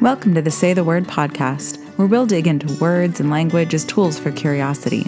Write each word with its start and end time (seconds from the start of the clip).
Welcome 0.00 0.34
to 0.36 0.40
the 0.40 0.50
Say 0.50 0.72
the 0.72 0.82
Word 0.82 1.04
podcast, 1.04 1.76
where 1.98 2.08
we'll 2.08 2.24
dig 2.24 2.46
into 2.46 2.74
words 2.80 3.20
and 3.20 3.28
language 3.28 3.74
as 3.74 3.84
tools 3.84 4.18
for 4.18 4.32
curiosity. 4.32 5.04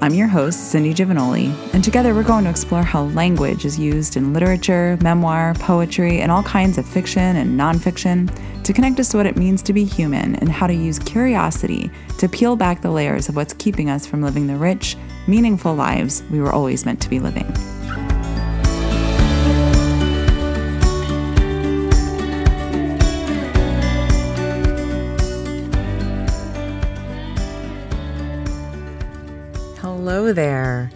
I'm 0.00 0.14
your 0.14 0.28
host, 0.28 0.70
Cindy 0.70 0.94
Giovagnoli, 0.94 1.52
and 1.74 1.82
together 1.82 2.14
we're 2.14 2.22
going 2.22 2.44
to 2.44 2.50
explore 2.50 2.84
how 2.84 3.06
language 3.06 3.64
is 3.64 3.76
used 3.76 4.16
in 4.16 4.32
literature, 4.32 4.96
memoir, 5.02 5.54
poetry, 5.54 6.20
and 6.20 6.30
all 6.30 6.44
kinds 6.44 6.78
of 6.78 6.86
fiction 6.86 7.34
and 7.34 7.58
nonfiction 7.58 8.32
to 8.62 8.72
connect 8.72 9.00
us 9.00 9.08
to 9.08 9.16
what 9.16 9.26
it 9.26 9.36
means 9.36 9.62
to 9.62 9.72
be 9.72 9.84
human 9.84 10.36
and 10.36 10.48
how 10.48 10.68
to 10.68 10.74
use 10.74 11.00
curiosity 11.00 11.90
to 12.18 12.28
peel 12.28 12.54
back 12.54 12.82
the 12.82 12.92
layers 12.92 13.28
of 13.28 13.34
what's 13.34 13.54
keeping 13.54 13.90
us 13.90 14.06
from 14.06 14.22
living 14.22 14.46
the 14.46 14.56
rich, 14.56 14.96
meaningful 15.26 15.74
lives 15.74 16.22
we 16.30 16.40
were 16.40 16.52
always 16.52 16.86
meant 16.86 17.02
to 17.02 17.10
be 17.10 17.18
living. 17.18 17.52
Hello 30.24 30.32
there. 30.32 30.90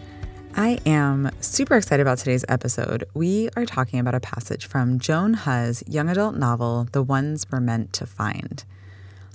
I 0.57 0.79
am 0.87 1.31
super 1.41 1.77
excited 1.77 2.01
about 2.01 2.17
today's 2.17 2.47
episode. 2.49 3.05
We 3.13 3.51
are 3.57 3.67
talking 3.67 3.99
about 3.99 4.15
a 4.15 4.21
passage 4.21 4.65
from 4.65 4.99
Joan 4.99 5.35
He's 5.35 5.85
young 5.87 6.09
adult 6.09 6.37
novel, 6.37 6.89
The 6.93 7.03
Ones 7.03 7.45
We're 7.51 7.61
Meant 7.61 7.93
to 7.93 8.07
Find. 8.07 8.65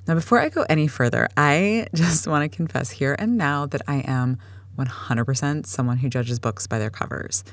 Now, 0.08 0.16
before 0.16 0.40
I 0.40 0.50
go 0.50 0.66
any 0.68 0.88
further, 0.88 1.30
I 1.38 1.90
just 1.94 2.26
want 2.26 2.52
to 2.52 2.58
confess 2.58 2.90
here 2.90 3.16
and 3.20 3.38
now 3.38 3.68
that 3.68 3.84
I 3.88 3.98
am 4.08 4.40
100% 4.80 5.68
someone 5.68 5.98
who 5.98 6.10
judges 6.10 6.40
books 6.40 6.66
by 6.66 6.80
their 6.80 6.90
covers. 6.90 7.44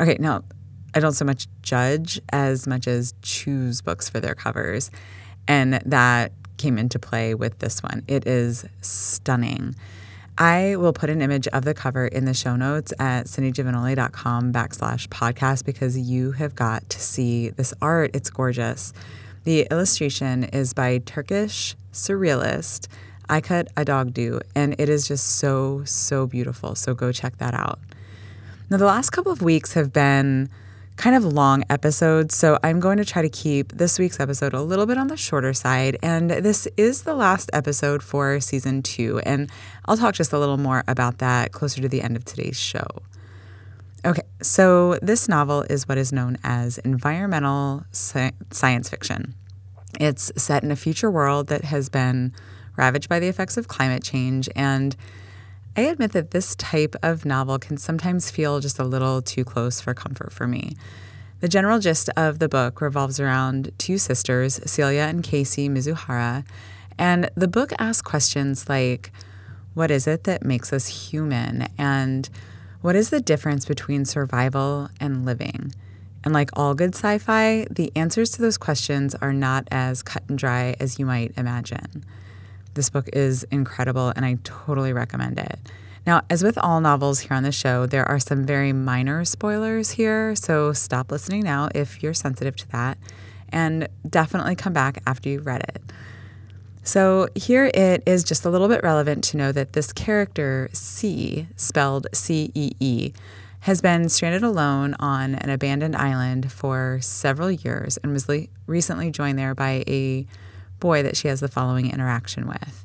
Okay, 0.00 0.16
now, 0.18 0.42
I 0.92 0.98
don't 0.98 1.12
so 1.12 1.24
much 1.24 1.46
judge 1.62 2.20
as 2.32 2.66
much 2.66 2.88
as 2.88 3.14
choose 3.22 3.80
books 3.80 4.08
for 4.08 4.18
their 4.18 4.34
covers. 4.34 4.90
And 5.46 5.74
that 5.86 6.32
came 6.56 6.78
into 6.78 6.98
play 6.98 7.36
with 7.36 7.60
this 7.60 7.80
one. 7.80 8.02
It 8.08 8.26
is 8.26 8.64
stunning. 8.82 9.76
I 10.38 10.76
will 10.76 10.92
put 10.92 11.08
an 11.08 11.22
image 11.22 11.48
of 11.48 11.64
the 11.64 11.72
cover 11.72 12.06
in 12.06 12.26
the 12.26 12.34
show 12.34 12.56
notes 12.56 12.92
at 12.98 13.24
cindygiovagnoli.com 13.24 14.52
backslash 14.52 15.08
podcast 15.08 15.64
because 15.64 15.98
you 15.98 16.32
have 16.32 16.54
got 16.54 16.88
to 16.90 17.00
see 17.00 17.48
this 17.48 17.72
art. 17.80 18.10
It's 18.14 18.28
gorgeous. 18.28 18.92
The 19.44 19.66
illustration 19.70 20.44
is 20.44 20.74
by 20.74 20.98
Turkish 20.98 21.74
surrealist 21.92 22.88
Aykut 23.30 23.72
Aydoğdu, 23.74 24.42
and 24.54 24.74
it 24.78 24.90
is 24.90 25.08
just 25.08 25.38
so, 25.38 25.82
so 25.84 26.26
beautiful. 26.26 26.74
So 26.74 26.94
go 26.94 27.12
check 27.12 27.38
that 27.38 27.54
out. 27.54 27.78
Now, 28.68 28.76
the 28.76 28.84
last 28.84 29.10
couple 29.10 29.32
of 29.32 29.40
weeks 29.40 29.72
have 29.72 29.92
been 29.92 30.50
kind 30.96 31.14
of 31.14 31.24
long 31.24 31.62
episodes, 31.68 32.34
so 32.34 32.58
I'm 32.62 32.80
going 32.80 32.96
to 32.98 33.04
try 33.04 33.22
to 33.22 33.28
keep 33.28 33.72
this 33.72 33.98
week's 33.98 34.18
episode 34.18 34.54
a 34.54 34.62
little 34.62 34.86
bit 34.86 34.98
on 34.98 35.08
the 35.08 35.16
shorter 35.16 35.52
side. 35.52 35.98
And 36.02 36.30
this 36.30 36.66
is 36.76 37.02
the 37.02 37.14
last 37.14 37.50
episode 37.52 38.02
for 38.02 38.40
season 38.40 38.82
two, 38.82 39.20
and 39.20 39.50
I'll 39.84 39.96
talk 39.96 40.14
just 40.14 40.32
a 40.32 40.38
little 40.38 40.56
more 40.56 40.84
about 40.88 41.18
that 41.18 41.52
closer 41.52 41.80
to 41.82 41.88
the 41.88 42.00
end 42.00 42.16
of 42.16 42.24
today's 42.24 42.58
show. 42.58 42.86
Okay, 44.04 44.22
so 44.40 44.98
this 45.02 45.28
novel 45.28 45.62
is 45.68 45.88
what 45.88 45.98
is 45.98 46.12
known 46.12 46.38
as 46.44 46.78
environmental 46.78 47.84
sci- 47.92 48.32
science 48.50 48.88
fiction. 48.88 49.34
It's 49.98 50.32
set 50.36 50.62
in 50.62 50.70
a 50.70 50.76
future 50.76 51.10
world 51.10 51.48
that 51.48 51.64
has 51.64 51.88
been 51.88 52.32
ravaged 52.76 53.08
by 53.08 53.18
the 53.18 53.28
effects 53.28 53.56
of 53.56 53.68
climate 53.68 54.02
change 54.02 54.48
and 54.54 54.96
I 55.76 55.82
admit 55.82 56.12
that 56.12 56.30
this 56.30 56.56
type 56.56 56.96
of 57.02 57.26
novel 57.26 57.58
can 57.58 57.76
sometimes 57.76 58.30
feel 58.30 58.60
just 58.60 58.78
a 58.78 58.84
little 58.84 59.20
too 59.20 59.44
close 59.44 59.78
for 59.78 59.92
comfort 59.92 60.32
for 60.32 60.46
me. 60.46 60.74
The 61.40 61.48
general 61.48 61.80
gist 61.80 62.08
of 62.16 62.38
the 62.38 62.48
book 62.48 62.80
revolves 62.80 63.20
around 63.20 63.70
two 63.76 63.98
sisters, 63.98 64.58
Celia 64.64 65.02
and 65.02 65.22
Kasey 65.22 65.68
Mizuhara, 65.68 66.46
and 66.96 67.30
the 67.34 67.46
book 67.46 67.74
asks 67.78 68.00
questions 68.00 68.70
like 68.70 69.12
what 69.74 69.90
is 69.90 70.06
it 70.06 70.24
that 70.24 70.42
makes 70.42 70.72
us 70.72 71.10
human? 71.10 71.68
And 71.76 72.30
what 72.80 72.96
is 72.96 73.10
the 73.10 73.20
difference 73.20 73.66
between 73.66 74.06
survival 74.06 74.88
and 74.98 75.26
living? 75.26 75.74
And 76.24 76.32
like 76.32 76.48
all 76.54 76.74
good 76.74 76.94
sci 76.94 77.18
fi, 77.18 77.66
the 77.70 77.92
answers 77.94 78.30
to 78.30 78.40
those 78.40 78.56
questions 78.56 79.14
are 79.16 79.34
not 79.34 79.68
as 79.70 80.02
cut 80.02 80.22
and 80.28 80.38
dry 80.38 80.74
as 80.80 80.98
you 80.98 81.04
might 81.04 81.34
imagine. 81.36 82.06
This 82.76 82.90
book 82.90 83.08
is 83.14 83.42
incredible 83.44 84.12
and 84.14 84.24
I 84.24 84.36
totally 84.44 84.92
recommend 84.92 85.38
it. 85.38 85.58
Now, 86.06 86.20
as 86.28 86.44
with 86.44 86.58
all 86.58 86.82
novels 86.82 87.20
here 87.20 87.34
on 87.34 87.42
the 87.42 87.50
show, 87.50 87.86
there 87.86 88.06
are 88.06 88.18
some 88.18 88.44
very 88.44 88.72
minor 88.72 89.24
spoilers 89.24 89.92
here, 89.92 90.36
so 90.36 90.74
stop 90.74 91.10
listening 91.10 91.42
now 91.42 91.70
if 91.74 92.02
you're 92.02 92.14
sensitive 92.14 92.54
to 92.56 92.68
that, 92.72 92.98
and 93.48 93.88
definitely 94.08 94.54
come 94.54 94.74
back 94.74 95.02
after 95.06 95.30
you've 95.30 95.46
read 95.46 95.62
it. 95.62 95.82
So, 96.84 97.28
here 97.34 97.70
it 97.74 98.02
is 98.06 98.22
just 98.22 98.44
a 98.44 98.50
little 98.50 98.68
bit 98.68 98.84
relevant 98.84 99.24
to 99.24 99.36
know 99.36 99.50
that 99.52 99.72
this 99.72 99.92
character, 99.92 100.68
Cee, 100.72 101.48
spelled 101.56 102.06
C 102.12 102.52
E 102.54 102.72
E, 102.78 103.12
has 103.60 103.80
been 103.80 104.08
stranded 104.08 104.44
alone 104.44 104.94
on 105.00 105.34
an 105.34 105.50
abandoned 105.50 105.96
island 105.96 106.52
for 106.52 106.98
several 107.00 107.50
years 107.50 107.96
and 107.96 108.12
was 108.12 108.28
le- 108.28 108.46
recently 108.66 109.10
joined 109.10 109.38
there 109.38 109.56
by 109.56 109.82
a 109.88 110.26
boy 110.80 111.02
that 111.02 111.16
she 111.16 111.28
has 111.28 111.40
the 111.40 111.48
following 111.48 111.90
interaction 111.90 112.46
with. 112.46 112.84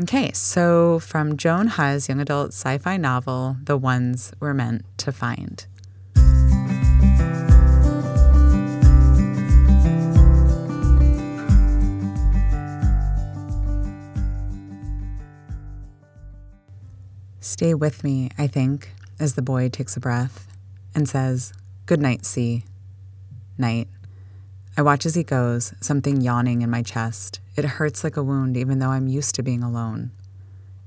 Okay, 0.00 0.32
so 0.32 0.98
from 0.98 1.36
Joan 1.36 1.68
He's 1.68 2.08
young 2.08 2.20
adult 2.20 2.48
sci 2.48 2.78
fi 2.78 2.96
novel, 2.96 3.56
The 3.62 3.76
Ones 3.76 4.32
We're 4.40 4.54
Meant 4.54 4.84
to 4.98 5.12
Find. 5.12 5.66
Stay 17.40 17.74
with 17.74 18.02
me, 18.02 18.30
I 18.38 18.46
think, 18.46 18.92
as 19.20 19.34
the 19.34 19.42
boy 19.42 19.68
takes 19.68 19.96
a 19.96 20.00
breath 20.00 20.48
and 20.94 21.08
says, 21.08 21.52
Good 21.86 22.00
night, 22.00 22.24
Cee. 22.24 22.64
Night. 23.58 23.88
I 24.74 24.82
watch 24.82 25.04
as 25.04 25.14
he 25.14 25.22
goes, 25.22 25.74
something 25.80 26.22
yawning 26.22 26.62
in 26.62 26.70
my 26.70 26.82
chest. 26.82 27.40
It 27.56 27.64
hurts 27.64 28.02
like 28.02 28.16
a 28.16 28.22
wound, 28.22 28.56
even 28.56 28.78
though 28.78 28.88
I'm 28.88 29.06
used 29.06 29.34
to 29.34 29.42
being 29.42 29.62
alone. 29.62 30.12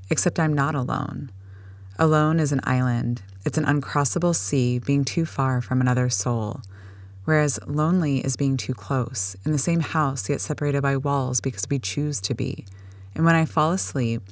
Except 0.09 0.40
I'm 0.40 0.53
not 0.53 0.73
alone. 0.73 1.31
Alone 2.00 2.40
is 2.40 2.51
an 2.51 2.62
island. 2.63 3.22
It's 3.46 3.59
an 3.59 3.66
uncrossable 3.66 4.35
sea, 4.35 4.79
being 4.79 5.06
too 5.06 5.25
far 5.25 5.62
from 5.62 5.81
another 5.81 6.09
soul. 6.09 6.62
Whereas 7.25 7.59
lonely 7.68 8.25
is 8.25 8.35
being 8.35 8.57
too 8.57 8.73
close, 8.73 9.35
in 9.46 9.51
the 9.51 9.59
same 9.59 9.81
house, 9.81 10.29
yet 10.29 10.41
separated 10.41 10.81
by 10.81 10.97
walls 10.97 11.40
because 11.40 11.67
we 11.69 11.78
choose 11.78 12.19
to 12.22 12.34
be. 12.34 12.66
And 13.13 13.23
when 13.23 13.35
I 13.35 13.46
fall 13.46 13.72
asleep, 13.72 14.23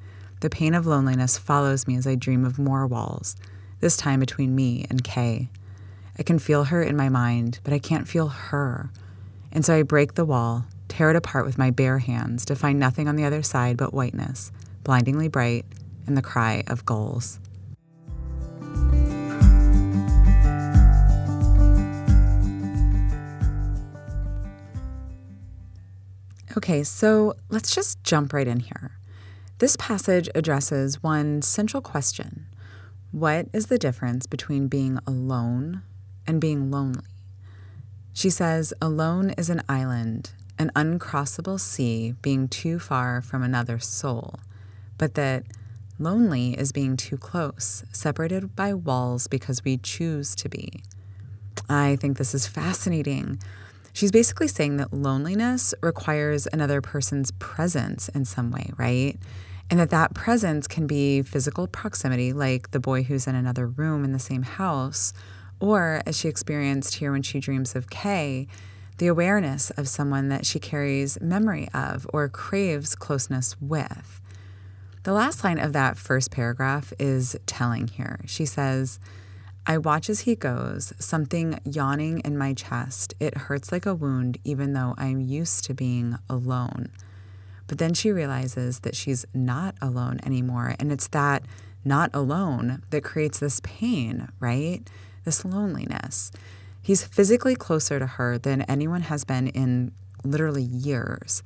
the 0.42 0.50
pain 0.50 0.74
of 0.74 0.88
loneliness 0.88 1.38
follows 1.38 1.88
me 1.88 1.96
as 1.96 2.08
I 2.08 2.16
dream 2.16 2.44
of 2.44 2.60
more 2.60 2.86
walls, 2.88 3.36
this 3.82 3.98
time 3.98 4.20
between 4.20 4.56
me 4.56 4.86
and 4.90 5.04
Kay. 5.04 5.50
I 6.18 6.24
can 6.24 6.40
feel 6.40 6.66
her 6.66 6.82
in 6.82 6.98
my 6.98 7.10
mind, 7.10 7.60
but 7.64 7.74
I 7.74 7.80
can't 7.80 8.08
feel 8.08 8.28
her. 8.28 8.90
And 9.54 9.64
so 9.64 9.76
I 9.76 9.84
break 9.84 10.16
the 10.16 10.26
wall, 10.26 10.66
tear 10.88 11.12
it 11.12 11.16
apart 11.16 11.46
with 11.46 11.60
my 11.60 11.70
bare 11.70 12.00
hands 12.00 12.44
to 12.46 12.56
find 12.56 12.80
nothing 12.80 13.08
on 13.08 13.16
the 13.16 13.24
other 13.24 13.44
side 13.44 13.78
but 13.78 13.94
whiteness, 13.94 14.52
blindingly 14.84 15.28
bright, 15.28 15.66
and 16.08 16.18
the 16.18 16.24
cry 16.24 16.64
of 16.68 16.86
gulls. 16.86 17.40
Okay, 26.58 26.84
so 26.84 27.36
let's 27.50 27.74
just 27.74 28.04
jump 28.04 28.34
right 28.34 28.48
in 28.48 28.60
here. 28.60 28.92
This 29.60 29.76
passage 29.76 30.30
addresses 30.36 31.02
one 31.02 31.44
central 31.44 31.82
question 31.82 32.48
What 33.12 33.48
is 33.54 33.68
the 33.68 33.78
difference 33.78 34.26
between 34.26 34.68
being 34.68 34.98
alone 35.06 35.84
and 36.26 36.42
being 36.42 36.72
lonely? 36.72 37.13
She 38.14 38.30
says, 38.30 38.74
Alone 38.80 39.32
is 39.32 39.50
an 39.50 39.64
island, 39.68 40.32
an 40.60 40.72
uncrossable 40.76 41.60
sea 41.60 42.14
being 42.22 42.48
too 42.48 42.78
far 42.78 43.22
from 43.22 43.42
another 43.42 43.80
soul, 43.80 44.36
but 44.98 45.16
that 45.16 45.44
lonely 45.98 46.54
is 46.54 46.72
being 46.72 46.96
too 46.96 47.18
close, 47.18 47.84
separated 47.92 48.56
by 48.56 48.74
walls 48.74 49.28
because 49.28 49.64
we 49.64 49.78
choose 49.78 50.36
to 50.36 50.48
be. 50.48 50.84
I 51.68 51.96
think 51.96 52.18
this 52.18 52.36
is 52.36 52.46
fascinating. 52.46 53.40
She's 53.94 54.12
basically 54.12 54.48
saying 54.48 54.78
that 54.78 54.94
loneliness 54.94 55.74
requires 55.82 56.48
another 56.52 56.82
person's 56.82 57.32
presence 57.32 58.10
in 58.10 58.26
some 58.26 58.52
way, 58.52 58.72
right? 58.78 59.18
And 59.70 59.80
that 59.80 59.90
that 59.92 60.14
presence 60.14 60.68
can 60.68 60.88
be 60.88 61.22
physical 61.24 61.68
proximity, 61.68 62.34
like 62.34 62.72
the 62.72 62.80
boy 62.80 63.04
who's 63.04 63.28
in 63.28 63.36
another 63.36 63.68
room 63.68 64.04
in 64.04 64.12
the 64.12 64.20
same 64.20 64.44
house, 64.44 65.14
or, 65.64 66.02
as 66.06 66.20
she 66.20 66.28
experienced 66.28 66.96
here 66.96 67.14
when 67.14 67.22
she 67.22 67.40
dreams 67.40 67.74
of 67.74 67.90
Kay, 67.90 68.48
the 68.98 69.08
awareness 69.08 69.70
of 69.72 69.88
someone 69.88 70.28
that 70.28 70.46
she 70.46 70.60
carries 70.60 71.20
memory 71.22 71.70
of 71.74 72.06
or 72.12 72.28
craves 72.28 72.96
closeness 72.96 73.56
with. 73.62 74.20
The 75.04 75.14
last 75.14 75.42
line 75.42 75.60
of 75.60 75.72
that 75.72 75.98
first 75.98 76.32
paragraph 76.32 76.92
is 77.00 77.38
telling 77.46 77.88
here. 77.88 78.20
She 78.26 78.46
says, 78.46 79.00
I 79.66 79.78
watch 79.78 80.10
as 80.10 80.22
he 80.22 80.36
goes, 80.36 80.92
something 81.00 81.58
yawning 81.64 82.20
in 82.26 82.38
my 82.38 82.54
chest. 82.54 83.14
It 83.22 83.38
hurts 83.38 83.72
like 83.72 83.86
a 83.86 83.96
wound, 83.96 84.40
even 84.44 84.74
though 84.74 84.96
I'm 84.98 85.22
used 85.22 85.64
to 85.64 85.74
being 85.74 86.18
alone. 86.30 86.90
But 87.68 87.78
then 87.78 87.94
she 87.94 88.12
realizes 88.12 88.80
that 88.80 88.98
she's 88.98 89.26
not 89.34 89.76
alone 89.82 90.20
anymore. 90.26 90.76
And 90.78 90.92
it's 90.92 91.08
that 91.08 91.44
not 91.86 92.10
alone 92.14 92.84
that 92.90 93.06
creates 93.06 93.40
this 93.40 93.62
pain, 93.64 94.28
right? 94.42 94.90
This 95.24 95.46
loneliness. 95.46 96.32
He's 96.82 97.04
physically 97.04 97.56
closer 97.56 98.00
to 98.00 98.06
her 98.06 98.38
than 98.38 98.64
anyone 98.64 99.04
has 99.04 99.24
been 99.24 99.48
in 99.48 99.92
literally 100.24 100.64
years. 100.64 101.44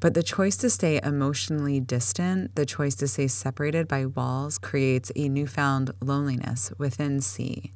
But 0.00 0.14
the 0.14 0.22
choice 0.22 0.56
to 0.58 0.68
stay 0.68 1.00
emotionally 1.02 1.80
distant, 1.80 2.56
the 2.56 2.66
choice 2.66 2.94
to 2.96 3.08
stay 3.08 3.28
separated 3.28 3.88
by 3.88 4.06
walls, 4.06 4.58
creates 4.58 5.10
a 5.16 5.28
newfound 5.28 5.92
loneliness 6.02 6.72
within 6.76 7.20
Cee. 7.20 7.72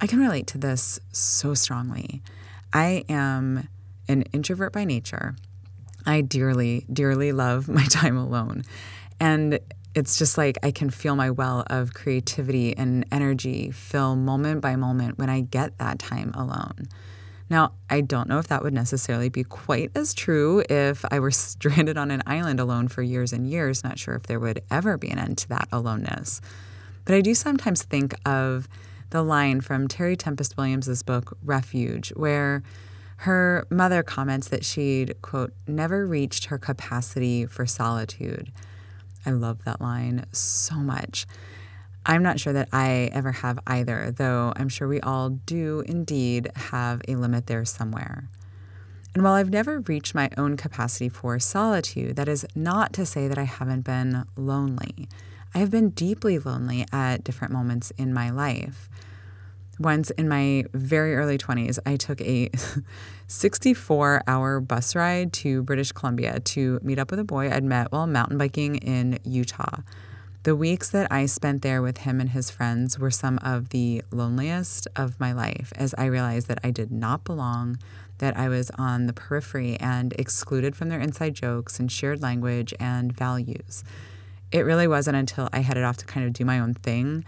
I 0.00 0.08
can 0.08 0.18
relate 0.18 0.48
to 0.48 0.58
this 0.58 0.98
so 1.12 1.54
strongly. 1.54 2.22
I 2.72 3.04
am 3.08 3.68
an 4.08 4.22
introvert 4.32 4.72
by 4.72 4.84
nature. 4.84 5.36
I 6.04 6.22
dearly, 6.22 6.86
dearly 6.92 7.30
love 7.30 7.68
my 7.68 7.84
time 7.88 8.16
alone. 8.16 8.64
And 9.20 9.60
it's 9.94 10.16
just 10.16 10.38
like 10.38 10.58
I 10.62 10.70
can 10.70 10.90
feel 10.90 11.16
my 11.16 11.30
well 11.30 11.64
of 11.68 11.94
creativity 11.94 12.76
and 12.76 13.04
energy 13.12 13.70
fill 13.70 14.16
moment 14.16 14.60
by 14.60 14.76
moment 14.76 15.18
when 15.18 15.28
I 15.28 15.42
get 15.42 15.78
that 15.78 15.98
time 15.98 16.32
alone. 16.34 16.88
Now, 17.50 17.72
I 17.90 18.00
don't 18.00 18.28
know 18.28 18.38
if 18.38 18.48
that 18.48 18.62
would 18.62 18.72
necessarily 18.72 19.28
be 19.28 19.44
quite 19.44 19.90
as 19.94 20.14
true 20.14 20.62
if 20.70 21.04
I 21.10 21.20
were 21.20 21.30
stranded 21.32 21.98
on 21.98 22.10
an 22.10 22.22
island 22.26 22.60
alone 22.60 22.88
for 22.88 23.02
years 23.02 23.32
and 23.32 23.46
years, 23.46 23.84
not 23.84 23.98
sure 23.98 24.14
if 24.14 24.22
there 24.22 24.40
would 24.40 24.62
ever 24.70 24.96
be 24.96 25.10
an 25.10 25.18
end 25.18 25.38
to 25.38 25.48
that 25.50 25.68
aloneness. 25.70 26.40
But 27.04 27.14
I 27.14 27.20
do 27.20 27.34
sometimes 27.34 27.82
think 27.82 28.14
of 28.24 28.68
the 29.10 29.22
line 29.22 29.60
from 29.60 29.88
Terry 29.88 30.16
Tempest 30.16 30.56
Williams' 30.56 31.02
book, 31.02 31.36
Refuge, 31.44 32.10
where 32.16 32.62
her 33.18 33.66
mother 33.68 34.02
comments 34.02 34.48
that 34.48 34.64
she'd, 34.64 35.20
quote, 35.20 35.52
never 35.66 36.06
reached 36.06 36.46
her 36.46 36.56
capacity 36.56 37.44
for 37.44 37.66
solitude. 37.66 38.50
I 39.24 39.30
love 39.30 39.64
that 39.64 39.80
line 39.80 40.24
so 40.32 40.76
much. 40.76 41.26
I'm 42.04 42.22
not 42.22 42.40
sure 42.40 42.52
that 42.52 42.68
I 42.72 43.10
ever 43.12 43.32
have 43.32 43.58
either, 43.66 44.10
though 44.10 44.52
I'm 44.56 44.68
sure 44.68 44.88
we 44.88 45.00
all 45.00 45.30
do 45.30 45.84
indeed 45.86 46.50
have 46.56 47.00
a 47.06 47.14
limit 47.14 47.46
there 47.46 47.64
somewhere. 47.64 48.28
And 49.14 49.22
while 49.22 49.34
I've 49.34 49.50
never 49.50 49.80
reached 49.80 50.14
my 50.14 50.30
own 50.36 50.56
capacity 50.56 51.08
for 51.08 51.38
solitude, 51.38 52.16
that 52.16 52.28
is 52.28 52.46
not 52.54 52.92
to 52.94 53.06
say 53.06 53.28
that 53.28 53.38
I 53.38 53.44
haven't 53.44 53.82
been 53.82 54.24
lonely. 54.36 55.08
I 55.54 55.58
have 55.58 55.70
been 55.70 55.90
deeply 55.90 56.38
lonely 56.38 56.86
at 56.92 57.22
different 57.22 57.52
moments 57.52 57.90
in 57.92 58.14
my 58.14 58.30
life. 58.30 58.88
Once 59.82 60.10
in 60.12 60.28
my 60.28 60.64
very 60.72 61.16
early 61.16 61.36
20s, 61.36 61.78
I 61.84 61.96
took 61.96 62.20
a 62.20 62.48
64 63.26 64.22
hour 64.28 64.60
bus 64.60 64.94
ride 64.94 65.32
to 65.34 65.62
British 65.64 65.90
Columbia 65.90 66.38
to 66.38 66.78
meet 66.82 67.00
up 67.00 67.10
with 67.10 67.18
a 67.18 67.24
boy 67.24 67.50
I'd 67.50 67.64
met 67.64 67.90
while 67.90 68.06
mountain 68.06 68.38
biking 68.38 68.76
in 68.76 69.18
Utah. 69.24 69.80
The 70.44 70.54
weeks 70.54 70.88
that 70.90 71.10
I 71.10 71.26
spent 71.26 71.62
there 71.62 71.82
with 71.82 71.98
him 71.98 72.20
and 72.20 72.30
his 72.30 72.48
friends 72.48 72.98
were 72.98 73.10
some 73.10 73.38
of 73.42 73.70
the 73.70 74.02
loneliest 74.12 74.86
of 74.94 75.18
my 75.18 75.32
life 75.32 75.72
as 75.74 75.94
I 75.98 76.06
realized 76.06 76.46
that 76.48 76.60
I 76.62 76.70
did 76.70 76.92
not 76.92 77.24
belong, 77.24 77.78
that 78.18 78.36
I 78.36 78.48
was 78.48 78.70
on 78.78 79.06
the 79.06 79.12
periphery 79.12 79.76
and 79.80 80.12
excluded 80.18 80.76
from 80.76 80.90
their 80.90 81.00
inside 81.00 81.34
jokes 81.34 81.80
and 81.80 81.90
shared 81.90 82.22
language 82.22 82.72
and 82.78 83.12
values. 83.12 83.82
It 84.52 84.60
really 84.60 84.86
wasn't 84.86 85.16
until 85.16 85.48
I 85.52 85.60
headed 85.60 85.82
off 85.82 85.96
to 85.98 86.06
kind 86.06 86.24
of 86.24 86.32
do 86.32 86.44
my 86.44 86.60
own 86.60 86.74
thing 86.74 87.24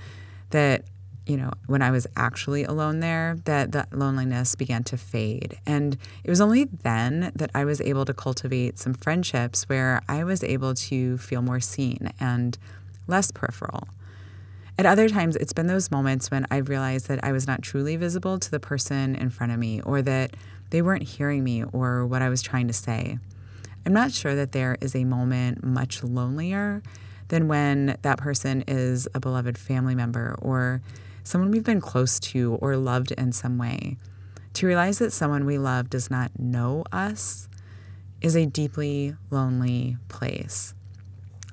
that, 0.51 0.85
you 1.27 1.37
know, 1.37 1.53
when 1.67 1.81
I 1.81 1.91
was 1.91 2.07
actually 2.17 2.65
alone 2.65 3.01
there, 3.01 3.39
that 3.45 3.73
that 3.73 3.97
loneliness 3.97 4.55
began 4.55 4.85
to 4.85 4.97
fade. 4.97 5.59
And 5.65 5.97
it 6.23 6.31
was 6.31 6.41
only 6.41 6.65
then 6.65 7.33
that 7.35 7.51
I 7.55 7.65
was 7.65 7.81
able 7.81 8.05
to 8.05 8.13
cultivate 8.13 8.79
some 8.79 8.95
friendships 8.95 9.65
where 9.65 10.03
I 10.09 10.25
was 10.25 10.45
able 10.45 10.75
to 10.75 11.17
feel 11.19 11.41
more 11.41 11.61
seen 11.61 12.11
and 12.21 12.59
less 13.07 13.31
peripheral. 13.31 13.89
At 14.77 14.87
other 14.87 15.09
times, 15.09 15.37
it's 15.37 15.53
been 15.53 15.69
those 15.69 15.91
moments 15.91 16.31
when 16.31 16.47
I've 16.51 16.69
realized 16.69 17.09
that 17.09 17.23
I 17.23 17.33
was 17.33 17.47
not 17.47 17.63
truly 17.63 17.97
visible 17.97 18.39
to 18.39 18.51
the 18.51 18.61
person 18.61 19.15
in 19.15 19.31
front 19.31 19.53
of 19.53 19.59
me 19.59 19.81
or 19.83 20.03
that 20.03 20.33
they 20.71 20.83
weren't 20.83 21.05
hearing 21.05 21.45
me 21.45 21.63
or 21.63 22.05
what 22.07 22.23
I 22.23 22.29
was 22.29 22.43
trying 22.43 22.67
to 22.67 22.75
say. 22.75 23.19
I'm 23.87 23.93
not 23.93 24.13
sure 24.13 24.35
that 24.35 24.53
there 24.53 24.77
is 24.81 24.97
a 24.97 25.05
moment 25.05 25.63
much 25.63 26.03
lonelier 26.03 26.83
than 27.29 27.49
when 27.49 27.97
that 28.03 28.19
person 28.19 28.65
is 28.67 29.07
a 29.15 29.21
beloved 29.21 29.57
family 29.57 29.95
member 29.95 30.37
or 30.41 30.83
someone 31.25 31.51
we've 31.51 31.65
been 31.65 31.81
close 31.81 32.21
to 32.21 32.55
or 32.61 32.77
loved 32.77 33.11
in 33.13 33.33
some 33.33 33.59
way. 33.59 33.97
To 34.55 34.67
realize 34.67 35.01
that 35.01 35.13
someone 35.13 35.47
we 35.47 35.59
love 35.59 35.91
does 35.91 36.11
not 36.11 36.39
know 36.39 36.85
us 36.93 37.49
is 38.21 38.37
a 38.37 38.47
deeply 38.47 39.17
lonely 39.31 39.97
place. 40.09 40.75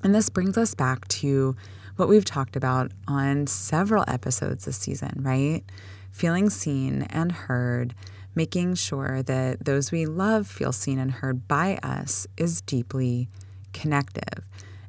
And 0.04 0.14
this 0.14 0.28
brings 0.28 0.56
us 0.56 0.74
back 0.74 1.08
to 1.08 1.56
what 1.96 2.08
we've 2.08 2.24
talked 2.24 2.56
about 2.56 2.92
on 3.08 3.46
several 3.46 4.04
episodes 4.08 4.64
this 4.64 4.76
season, 4.76 5.14
right? 5.18 5.62
Feeling 6.10 6.50
seen 6.50 7.02
and 7.02 7.32
heard, 7.32 7.94
making 8.34 8.74
sure 8.74 9.22
that 9.22 9.64
those 9.64 9.92
we 9.92 10.06
love 10.06 10.46
feel 10.46 10.72
seen 10.72 10.98
and 10.98 11.10
heard 11.10 11.46
by 11.48 11.78
us 11.82 12.26
is 12.36 12.60
deeply 12.60 13.28
connective. 13.72 14.44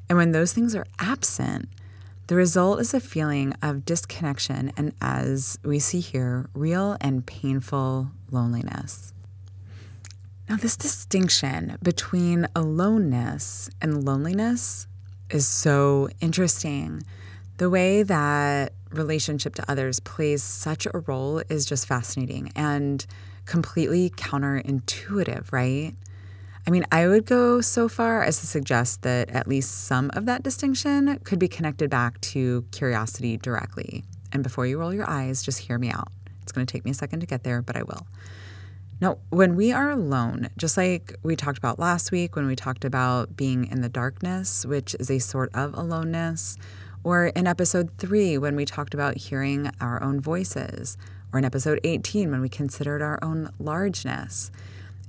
And 0.10 0.18
when 0.18 0.32
those 0.32 0.54
things 0.54 0.76
are 0.76 0.86
absent, 1.00 1.70
the 2.28 2.36
result 2.36 2.80
is 2.80 2.94
a 2.94 3.00
feeling 3.00 3.54
of 3.62 3.86
disconnection 3.86 4.72
and, 4.78 4.94
as 5.02 5.60
we 5.64 5.80
see 5.80 6.00
here, 6.00 6.50
real 6.54 6.98
and 7.02 7.26
painful 7.26 8.12
loneliness. 8.32 9.14
Now, 10.50 10.58
this 10.58 10.78
distinction 10.78 11.78
between 11.82 12.48
aloneness 12.56 13.70
and 13.82 14.04
loneliness 14.04 14.88
is 15.30 15.48
so 15.48 16.10
interesting. 16.22 17.04
The 17.58 17.70
way 17.70 18.04
that 18.04 18.74
relationship 18.92 19.56
to 19.56 19.72
others 19.72 20.00
plays 20.00 20.44
such 20.44 20.86
a 20.86 21.00
role 21.00 21.42
is 21.50 21.66
just 21.66 21.88
fascinating 21.88 22.52
and 22.56 23.06
completely 23.46 24.10
counterintuitive, 24.12 25.52
right? 25.52 25.96
I 26.66 26.72
mean, 26.72 26.86
I 26.92 27.08
would 27.08 27.26
go 27.26 27.60
so 27.60 27.90
far 27.90 28.24
as 28.24 28.40
to 28.40 28.48
suggest 28.48 29.02
that 29.02 29.30
at 29.32 29.48
least 29.48 29.86
some 29.86 30.10
of 30.14 30.26
that 30.28 30.44
distinction 30.44 31.20
could 31.26 31.38
be 31.38 31.50
connected 31.50 31.90
back 31.90 32.22
to 32.22 32.66
curiosity 32.72 33.36
directly. 33.36 34.06
And 34.32 34.44
before 34.44 34.66
you 34.66 34.80
roll 34.80 34.94
your 34.94 35.10
eyes, 35.10 35.44
just 35.44 35.60
hear 35.60 35.78
me 35.78 35.90
out. 35.90 36.08
It's 36.42 36.54
going 36.54 36.66
to 36.66 36.72
take 36.72 36.86
me 36.86 36.92
a 36.92 36.94
second 36.94 37.20
to 37.20 37.26
get 37.26 37.44
there, 37.44 37.62
but 37.62 37.76
I 37.76 37.84
will. 37.84 38.08
Now, 39.02 39.18
when 39.30 39.58
we 39.58 39.74
are 39.74 39.90
alone, 39.90 40.48
just 40.58 40.78
like 40.78 41.16
we 41.24 41.36
talked 41.36 41.58
about 41.58 41.80
last 41.80 42.14
week 42.14 42.38
when 42.38 42.48
we 42.48 42.56
talked 42.56 42.86
about 42.86 43.36
being 43.36 43.66
in 43.68 43.82
the 43.82 43.90
darkness, 43.90 44.66
which 44.66 44.96
is 44.98 45.12
a 45.12 45.20
sort 45.20 45.54
of 45.54 45.74
aloneness, 45.74 46.58
or 47.04 47.28
in 47.28 47.46
episode 47.46 47.90
three 47.98 48.38
when 48.38 48.56
we 48.56 48.64
talked 48.64 48.94
about 48.94 49.18
hearing 49.18 49.70
our 49.82 50.02
own 50.02 50.22
voices, 50.22 50.98
or 51.34 51.40
in 51.40 51.44
episode 51.44 51.82
18 51.84 52.32
when 52.32 52.40
we 52.40 52.48
considered 52.48 53.02
our 53.02 53.20
own 53.22 53.50
largeness. 53.60 54.52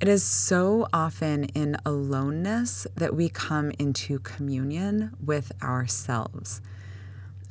It 0.00 0.08
is 0.08 0.24
so 0.24 0.88
often 0.92 1.44
in 1.44 1.76
aloneness 1.86 2.86
that 2.96 3.14
we 3.14 3.28
come 3.28 3.70
into 3.78 4.18
communion 4.18 5.12
with 5.24 5.52
ourselves. 5.62 6.60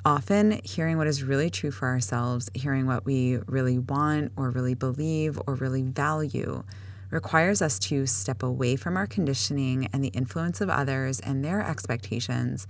Often 0.06 0.60
hearing 0.66 0.98
what 0.98 1.08
is 1.08 1.24
really 1.24 1.50
true 1.50 1.72
for 1.72 1.88
ourselves, 1.88 2.52
hearing 2.54 2.86
what 2.86 3.06
we 3.06 3.38
really 3.48 3.80
want 3.80 4.34
or 4.36 4.50
really 4.50 4.74
believe 4.74 5.40
or 5.48 5.56
really 5.56 5.84
value, 5.84 6.64
requires 7.10 7.62
us 7.62 7.80
to 7.80 8.06
step 8.06 8.44
away 8.44 8.76
from 8.76 8.98
our 8.98 9.08
conditioning 9.08 9.88
and 9.94 10.04
the 10.04 10.10
influence 10.10 10.60
of 10.60 10.70
others 10.70 11.22
and 11.22 11.46
their 11.46 11.62
expectations 11.62 12.68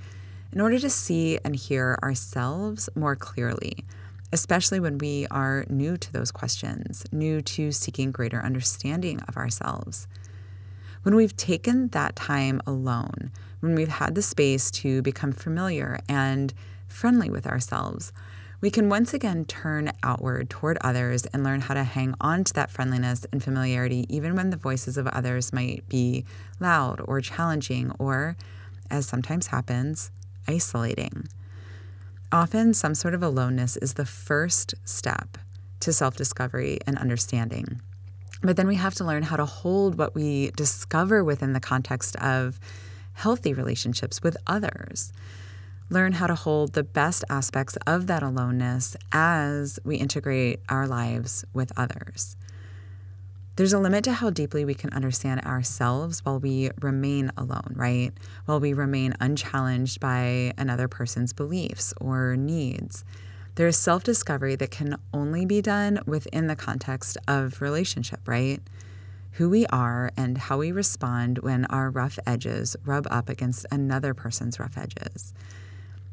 in 0.51 0.61
order 0.61 0.77
to 0.77 0.89
see 0.89 1.39
and 1.43 1.55
hear 1.55 1.97
ourselves 2.03 2.89
more 2.95 3.15
clearly, 3.15 3.83
especially 4.33 4.79
when 4.79 4.97
we 4.97 5.27
are 5.29 5.63
new 5.69 5.95
to 5.95 6.11
those 6.11 6.31
questions, 6.31 7.05
new 7.11 7.39
to 7.39 7.71
seeking 7.71 8.11
greater 8.11 8.41
understanding 8.41 9.19
of 9.27 9.37
ourselves. 9.37 10.07
When 11.03 11.15
we've 11.15 11.37
taken 11.37 11.89
that 11.89 12.15
time 12.15 12.59
alone, 12.65 13.31
when 13.59 13.75
we've 13.75 13.87
had 13.87 14.15
the 14.15 14.23
space 14.23 14.71
to 14.71 15.03
become 15.03 15.33
familiar 15.33 15.99
and 16.09 16.51
friendly 16.87 17.29
with 17.29 17.45
ourselves, 17.45 18.11
we 18.59 18.71
can 18.71 18.89
once 18.89 19.13
again 19.13 19.45
turn 19.45 19.91
outward 20.01 20.49
toward 20.49 20.79
others 20.81 21.27
and 21.27 21.43
learn 21.43 21.61
how 21.61 21.75
to 21.75 21.83
hang 21.83 22.15
on 22.19 22.43
to 22.45 22.53
that 22.53 22.71
friendliness 22.71 23.27
and 23.31 23.43
familiarity, 23.43 24.07
even 24.09 24.35
when 24.35 24.49
the 24.49 24.57
voices 24.57 24.97
of 24.97 25.05
others 25.07 25.53
might 25.53 25.87
be 25.89 26.25
loud 26.59 27.01
or 27.05 27.21
challenging 27.21 27.91
or, 27.99 28.35
as 28.89 29.05
sometimes 29.05 29.47
happens, 29.47 30.09
isolating. 30.47 31.27
Often, 32.33 32.73
some 32.73 32.95
sort 32.95 33.13
of 33.13 33.21
aloneness 33.21 33.77
is 33.77 33.93
the 33.93 34.05
first 34.05 34.73
step 34.83 35.37
to 35.79 35.93
self 35.93 36.17
discovery 36.17 36.79
and 36.87 36.97
understanding. 36.97 37.79
But 38.41 38.57
then 38.57 38.67
we 38.67 38.75
have 38.75 38.95
to 38.95 39.05
learn 39.05 39.23
how 39.23 39.37
to 39.37 39.45
hold 39.45 39.97
what 39.97 40.15
we 40.15 40.51
discover 40.57 41.23
within 41.23 41.53
the 41.53 41.59
context 41.59 42.15
of 42.17 42.59
healthy 43.13 43.53
relationships 43.53 44.23
with 44.23 44.35
others 44.47 45.13
learn 45.89 46.13
how 46.13 46.27
to 46.27 46.35
hold 46.35 46.73
the 46.73 46.83
best 46.83 47.23
aspects 47.29 47.77
of 47.87 48.07
that 48.07 48.23
aloneness 48.23 48.97
as 49.11 49.79
we 49.83 49.97
integrate 49.97 50.59
our 50.67 50.87
lives 50.87 51.45
with 51.53 51.71
others. 51.77 52.35
There's 53.55 53.73
a 53.73 53.77
limit 53.77 54.03
to 54.05 54.13
how 54.13 54.31
deeply 54.31 54.65
we 54.65 54.73
can 54.73 54.91
understand 54.93 55.41
ourselves 55.41 56.25
while 56.25 56.39
we 56.39 56.71
remain 56.81 57.31
alone, 57.37 57.73
right? 57.75 58.11
While 58.45 58.59
we 58.59 58.73
remain 58.73 59.13
unchallenged 59.19 59.99
by 59.99 60.53
another 60.57 60.87
person's 60.87 61.33
beliefs 61.33 61.93
or 62.01 62.35
needs. 62.35 63.05
There 63.53 63.67
is 63.67 63.77
self 63.77 64.03
discovery 64.03 64.55
that 64.55 64.71
can 64.71 64.97
only 65.13 65.45
be 65.45 65.61
done 65.61 65.99
within 66.07 66.47
the 66.47 66.55
context 66.55 67.15
of 67.27 67.61
relationship, 67.61 68.27
right? 68.27 68.59
Who 69.33 69.51
we 69.51 69.67
are 69.67 70.09
and 70.17 70.35
how 70.35 70.57
we 70.57 70.71
respond 70.71 71.37
when 71.39 71.65
our 71.65 71.91
rough 71.91 72.17
edges 72.25 72.75
rub 72.83 73.05
up 73.11 73.29
against 73.29 73.67
another 73.69 74.15
person's 74.15 74.59
rough 74.59 74.79
edges. 74.79 75.35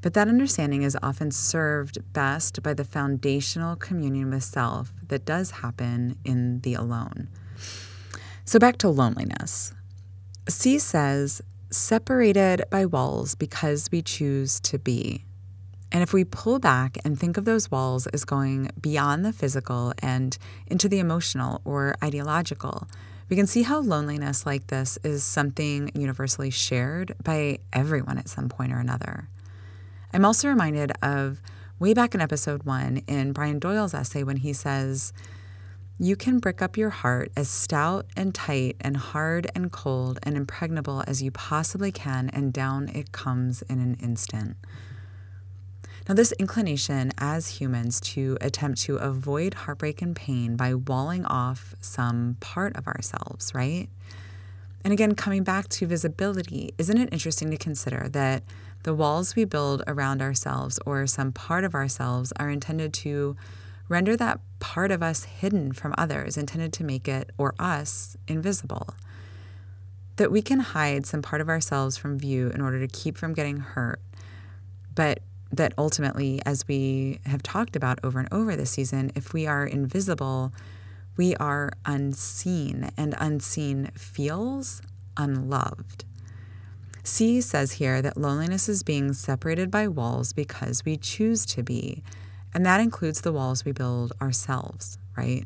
But 0.03 0.15
that 0.15 0.29
understanding 0.29 0.83
is 0.83 0.97
often 1.03 1.31
served 1.31 1.99
best 2.13 2.63
by 2.63 2.75
the 2.75 2.85
foundational 2.85 3.77
communion 3.77 4.31
with 4.31 4.45
self 4.45 4.93
that 5.09 5.25
does 5.25 5.51
happen 5.51 6.17
in 6.25 6.61
the 6.61 6.75
alone. 6.75 7.29
So, 8.45 8.59
back 8.59 8.79
to 8.79 8.89
loneliness. 8.89 9.73
Cee 10.49 10.79
says, 10.79 11.43
separated 11.71 12.65
by 12.71 12.85
walls 12.87 13.35
because 13.35 13.89
we 13.93 14.03
choose 14.03 14.59
to 14.61 14.79
be. 14.79 15.25
And 15.93 16.03
if 16.03 16.13
we 16.13 16.25
pull 16.25 16.59
back 16.59 16.99
and 17.05 17.19
think 17.19 17.37
of 17.37 17.45
those 17.45 17.71
walls 17.71 18.07
as 18.09 18.25
going 18.25 18.71
beyond 18.81 19.25
the 19.25 19.33
physical 19.33 19.93
and 20.01 20.37
into 20.67 20.89
the 20.89 20.99
emotional 20.99 21.61
or 21.65 21.97
ideological, 22.03 22.89
we 23.29 23.37
can 23.37 23.47
see 23.47 23.63
how 23.63 23.81
loneliness 23.81 24.47
like 24.47 24.69
this 24.69 24.99
is 25.05 25.23
something 25.23 25.91
universally 25.95 26.51
shared 26.51 27.15
by 27.23 27.59
everyone 27.73 28.19
at 28.19 28.29
some 28.29 28.49
point 28.49 28.73
or 28.73 28.79
another. 28.79 29.29
I'm 30.13 30.25
also 30.25 30.49
reminded 30.49 30.93
of 31.03 31.41
way 31.79 31.95
back 31.95 32.17
in 32.17 32.21
episode 32.21 32.65
one 32.65 33.03
in 33.07 33.33
Brian 33.33 33.61
Doyle's 33.61 33.95
essay 33.95 34.25
when 34.25 34.39
he 34.39 34.53
says, 34.53 35.13
You 36.01 36.17
can 36.17 36.41
brick 36.41 36.61
up 36.61 36.77
your 36.77 36.91
heart 36.91 37.31
as 37.37 37.49
stout 37.49 38.07
and 38.17 38.35
tight 38.35 38.75
and 38.81 38.97
hard 38.97 39.49
and 39.55 39.71
cold 39.71 40.19
and 40.25 40.37
impregnable 40.37 41.05
as 41.07 41.23
you 41.23 41.31
possibly 41.31 41.93
can, 41.93 42.29
and 42.31 42.53
down 42.53 42.89
it 42.89 43.13
comes 43.13 43.63
in 43.63 43.79
an 43.79 43.97
instant. 44.03 44.57
Now, 46.09 46.17
this 46.17 46.33
inclination 46.41 47.13
as 47.19 47.61
humans 47.61 48.01
to 48.01 48.37
attempt 48.41 48.81
to 48.83 48.97
avoid 48.97 49.55
heartbreak 49.55 50.03
and 50.03 50.17
pain 50.17 50.57
by 50.57 50.75
walling 50.75 51.25
off 51.25 51.77
some 51.81 52.37
part 52.41 52.75
of 52.75 52.89
ourselves, 52.89 53.55
right? 53.55 53.89
And 54.83 54.93
again, 54.93 55.15
coming 55.15 55.45
back 55.45 55.69
to 55.69 55.87
visibility, 55.87 56.75
isn't 56.79 56.99
it 56.99 57.11
interesting 57.13 57.51
to 57.51 57.57
consider 57.57 58.09
that 58.09 58.43
the 58.83 58.95
walls 58.95 59.37
we 59.37 59.45
build 59.45 59.83
around 59.87 60.23
ourselves 60.23 60.79
or 60.87 61.07
some 61.07 61.33
part 61.33 61.65
of 61.65 61.75
ourselves 61.75 62.33
are 62.39 62.51
intended 62.51 62.93
to 62.95 63.37
render 63.89 64.17
that 64.17 64.41
part 64.61 64.91
of 64.91 65.03
us 65.03 65.25
hidden 65.25 65.73
from 65.73 65.95
others, 65.99 66.37
intended 66.37 66.73
to 66.73 66.85
make 66.85 67.09
it 67.09 67.31
or 67.37 67.55
us 67.59 68.17
invisible? 68.29 68.95
That 70.17 70.31
we 70.31 70.43
can 70.43 70.61
hide 70.61 71.07
some 71.07 71.23
part 71.23 71.41
of 71.41 71.49
ourselves 71.49 71.97
from 71.97 72.19
view 72.19 72.49
in 72.51 72.61
order 72.61 72.79
to 72.81 72.89
keep 72.89 73.17
from 73.17 73.35
getting 73.35 73.59
hurt, 73.59 74.01
but 74.95 75.21
that 75.53 75.75
ultimately, 75.77 76.41
as 76.47 76.67
we 76.69 77.21
have 77.27 77.43
talked 77.43 77.75
about 77.75 77.99
over 78.05 78.21
and 78.21 78.29
over 78.33 78.55
this 78.55 78.71
season, 78.71 79.11
if 79.15 79.33
we 79.33 79.47
are 79.47 79.67
invisible, 79.67 80.53
we 81.17 81.35
are 81.37 81.73
unseen, 81.85 82.91
and 82.97 83.15
unseen 83.19 83.91
feels 83.95 84.81
unloved. 85.17 86.05
Cee 87.11 87.41
says 87.41 87.73
here 87.73 88.01
that 88.01 88.17
loneliness 88.17 88.69
is 88.69 88.85
being 88.85 89.13
separated 89.13 89.69
by 89.69 89.89
walls 89.89 90.33
because 90.33 90.85
we 90.85 90.97
choose 90.97 91.45
to 91.47 91.63
be, 91.63 92.05
and 92.55 92.65
that 92.65 92.81
includes 92.81 93.21
the 93.21 93.33
walls 93.33 93.65
we 93.65 93.73
build 93.73 94.13
ourselves, 94.23 94.97
right? 95.17 95.45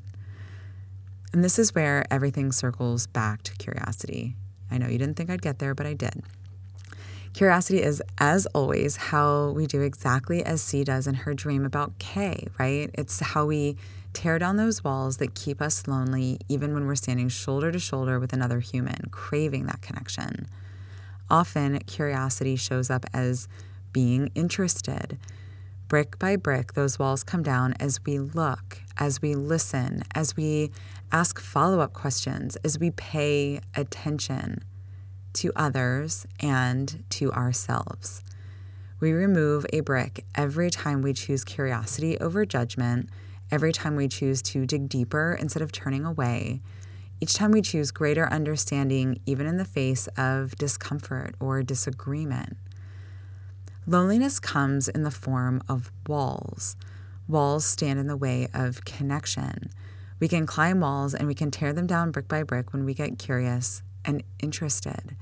And 1.32 1.42
this 1.42 1.58
is 1.58 1.74
where 1.74 2.04
everything 2.10 2.52
circles 2.52 3.06
back 3.06 3.42
to 3.44 3.54
curiosity. 3.54 4.36
I 4.70 4.76
know 4.76 4.88
you 4.88 4.98
didn't 4.98 5.14
think 5.14 5.30
I'd 5.30 5.40
get 5.40 5.58
there, 5.58 5.74
but 5.74 5.86
I 5.86 5.94
did. 5.94 6.22
Curiosity 7.32 7.82
is, 7.82 8.02
as 8.18 8.44
always, 8.54 8.96
how 8.96 9.50
we 9.50 9.66
do 9.66 9.80
exactly 9.80 10.44
as 10.44 10.60
Cee 10.60 10.84
does 10.84 11.06
in 11.06 11.14
her 11.14 11.32
dream 11.32 11.64
about 11.64 11.98
Kay, 11.98 12.46
right? 12.58 12.90
It's 12.92 13.20
how 13.20 13.46
we 13.46 13.76
tear 14.12 14.38
down 14.38 14.58
those 14.58 14.84
walls 14.84 15.16
that 15.16 15.34
keep 15.34 15.62
us 15.62 15.88
lonely, 15.88 16.38
even 16.46 16.74
when 16.74 16.86
we're 16.86 16.94
standing 16.94 17.30
shoulder 17.30 17.72
to 17.72 17.78
shoulder 17.78 18.20
with 18.20 18.34
another 18.34 18.60
human, 18.60 19.08
craving 19.10 19.64
that 19.66 19.80
connection. 19.80 20.46
Often, 21.30 21.80
curiosity 21.80 22.56
shows 22.56 22.90
up 22.90 23.06
as 23.12 23.48
being 23.92 24.30
interested. 24.34 25.18
Brick 25.88 26.18
by 26.18 26.36
brick, 26.36 26.72
those 26.72 26.98
walls 26.98 27.22
come 27.22 27.42
down 27.42 27.74
as 27.78 28.00
we 28.04 28.18
look, 28.18 28.78
as 28.96 29.22
we 29.22 29.34
listen, 29.34 30.02
as 30.14 30.36
we 30.36 30.70
ask 31.12 31.40
follow 31.40 31.80
up 31.80 31.92
questions, 31.92 32.56
as 32.64 32.78
we 32.78 32.90
pay 32.90 33.60
attention 33.74 34.64
to 35.34 35.52
others, 35.56 36.26
and 36.40 37.04
to 37.10 37.32
ourselves. 37.32 38.22
We 39.00 39.12
remove 39.12 39.66
a 39.72 39.80
brick 39.80 40.24
every 40.34 40.70
time 40.70 41.02
we 41.02 41.12
choose 41.12 41.44
curiosity 41.44 42.18
over 42.18 42.46
judgment, 42.46 43.10
every 43.50 43.72
time 43.72 43.96
we 43.96 44.08
choose 44.08 44.40
to 44.42 44.64
dig 44.64 44.88
deeper 44.88 45.36
instead 45.38 45.62
of 45.62 45.72
turning 45.72 46.04
away, 46.04 46.62
each 47.20 47.34
time 47.34 47.52
we 47.52 47.62
choose 47.62 47.90
greater 47.90 48.28
understanding, 48.28 49.20
even 49.26 49.46
in 49.46 49.56
the 49.56 49.64
face 49.64 50.08
of 50.16 50.56
discomfort 50.56 51.34
or 51.40 51.62
disagreement. 51.62 52.56
Loneliness 53.86 54.40
comes 54.40 54.88
in 54.88 55.02
the 55.02 55.10
form 55.10 55.62
of 55.68 55.92
walls. 56.06 56.76
Walls 57.28 57.64
stand 57.64 57.98
in 57.98 58.06
the 58.06 58.16
way 58.16 58.48
of 58.52 58.84
connection. 58.84 59.70
We 60.20 60.28
can 60.28 60.46
climb 60.46 60.80
walls 60.80 61.14
and 61.14 61.26
we 61.26 61.34
can 61.34 61.50
tear 61.50 61.72
them 61.72 61.86
down 61.86 62.10
brick 62.10 62.28
by 62.28 62.42
brick 62.42 62.72
when 62.72 62.84
we 62.84 62.94
get 62.94 63.18
curious 63.18 63.82
and 64.04 64.22
interested. 64.40 65.16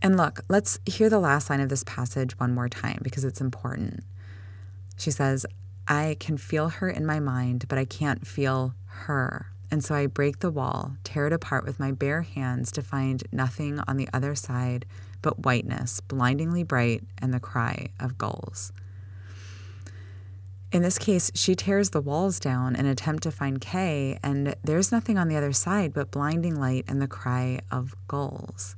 And 0.00 0.16
look, 0.16 0.40
let's 0.48 0.78
hear 0.86 1.10
the 1.10 1.18
last 1.18 1.50
line 1.50 1.60
of 1.60 1.68
this 1.68 1.84
passage 1.84 2.38
one 2.38 2.54
more 2.54 2.68
time 2.68 3.00
because 3.02 3.24
it's 3.24 3.40
important. 3.40 4.04
She 4.96 5.10
says, 5.10 5.44
I 5.86 6.16
can 6.20 6.36
feel 6.36 6.68
her 6.68 6.88
in 6.88 7.06
my 7.06 7.18
mind, 7.18 7.64
but 7.68 7.78
I 7.78 7.84
can't 7.84 8.26
feel 8.26 8.74
her. 8.86 9.52
And 9.70 9.84
so 9.84 9.94
I 9.94 10.06
break 10.06 10.38
the 10.38 10.50
wall, 10.50 10.96
tear 11.04 11.26
it 11.26 11.32
apart 11.32 11.64
with 11.64 11.78
my 11.78 11.92
bare 11.92 12.22
hands 12.22 12.72
to 12.72 12.82
find 12.82 13.22
nothing 13.32 13.80
on 13.86 13.96
the 13.96 14.08
other 14.12 14.34
side 14.34 14.86
but 15.20 15.44
whiteness, 15.44 16.00
blindingly 16.00 16.62
bright, 16.62 17.02
and 17.18 17.34
the 17.34 17.40
cry 17.40 17.88
of 18.00 18.16
gulls. 18.16 18.72
In 20.70 20.82
this 20.82 20.98
case, 20.98 21.30
she 21.34 21.54
tears 21.54 21.90
the 21.90 22.00
walls 22.00 22.38
down 22.38 22.76
in 22.76 22.84
attempt 22.84 23.22
to 23.22 23.30
find 23.30 23.60
Kay, 23.60 24.18
and 24.22 24.54
there's 24.62 24.92
nothing 24.92 25.16
on 25.16 25.28
the 25.28 25.36
other 25.36 25.52
side 25.52 25.94
but 25.94 26.10
blinding 26.10 26.60
light 26.60 26.84
and 26.86 27.00
the 27.00 27.08
cry 27.08 27.60
of 27.70 27.94
gulls. 28.06 28.76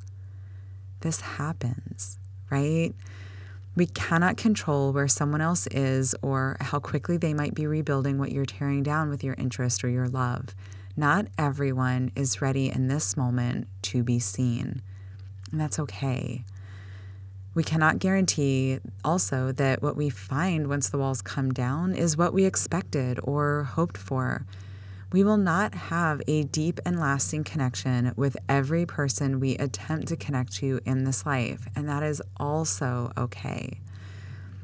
This 1.01 1.21
happens, 1.21 2.19
right? 2.49 2.95
We 3.75 3.87
cannot 3.87 4.37
control 4.37 4.93
where 4.93 5.09
someone 5.09 5.41
else 5.41 5.67
is 5.69 6.15
or 6.23 6.57
how 6.61 6.79
quickly 6.79 7.17
they 7.17 7.35
might 7.35 7.55
be 7.55 7.67
rebuilding 7.67 8.19
what 8.19 8.31
you're 8.31 8.45
tearing 8.45 8.83
down 8.83 9.09
with 9.09 9.25
your 9.25 9.35
interest 9.35 9.83
or 9.83 9.89
your 9.89 10.09
love. 10.09 10.55
Not 11.01 11.29
everyone 11.39 12.13
is 12.15 12.43
ready 12.43 12.69
in 12.69 12.89
this 12.89 13.17
moment 13.17 13.69
to 13.85 14.03
be 14.03 14.19
seen, 14.19 14.83
and 15.51 15.59
that's 15.59 15.79
okay. 15.79 16.45
We 17.55 17.65
cannot 17.65 18.01
guarantee 18.01 18.81
also 19.03 19.51
that 19.53 19.83
what 19.83 19.97
we 19.97 20.11
find 20.11 20.69
once 20.69 20.91
the 20.91 20.99
walls 20.99 21.23
come 21.23 21.55
down 21.55 21.95
is 21.95 22.19
what 22.19 22.35
we 22.35 22.45
expected 22.45 23.19
or 23.23 23.63
hoped 23.63 23.97
for. 23.97 24.45
We 25.11 25.25
will 25.25 25.39
not 25.39 25.75
have 25.75 26.21
a 26.29 26.43
deep 26.43 26.81
and 26.85 27.01
lasting 27.01 27.45
connection 27.45 28.13
with 28.15 28.37
every 28.47 28.85
person 28.85 29.41
we 29.41 29.57
attempt 29.57 30.09
to 30.09 30.19
connect 30.19 30.53
to 30.57 30.81
in 30.85 31.05
this 31.05 31.25
life, 31.25 31.67
and 31.75 31.89
that 31.89 32.03
is 32.03 32.21
also 32.37 33.11
okay. 33.17 33.81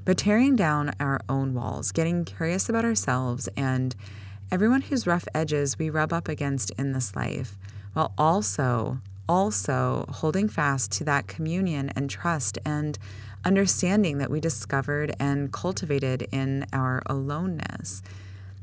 But 0.04 0.18
tearing 0.18 0.54
down 0.54 0.92
our 1.00 1.18
own 1.30 1.54
walls, 1.54 1.92
getting 1.92 2.26
curious 2.26 2.68
about 2.68 2.84
ourselves 2.84 3.48
and 3.56 3.96
everyone 4.50 4.82
whose 4.82 5.06
rough 5.06 5.26
edges 5.34 5.78
we 5.78 5.90
rub 5.90 6.12
up 6.12 6.28
against 6.28 6.70
in 6.72 6.92
this 6.92 7.16
life, 7.16 7.56
while 7.92 8.12
also 8.16 9.00
also 9.28 10.06
holding 10.08 10.48
fast 10.48 10.92
to 10.92 11.04
that 11.04 11.26
communion 11.26 11.90
and 11.96 12.08
trust 12.08 12.58
and 12.64 12.98
understanding 13.44 14.18
that 14.18 14.30
we 14.30 14.40
discovered 14.40 15.14
and 15.18 15.52
cultivated 15.52 16.26
in 16.32 16.64
our 16.72 17.02
aloneness 17.06 18.02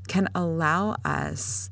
can 0.07 0.27
allow 0.35 0.95
us 1.03 1.69